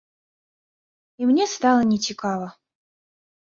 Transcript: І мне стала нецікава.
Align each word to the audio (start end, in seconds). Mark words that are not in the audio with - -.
І 1.19 1.29
мне 1.33 1.45
стала 1.53 1.81
нецікава. 1.93 2.47